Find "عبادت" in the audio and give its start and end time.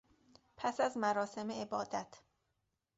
1.51-2.19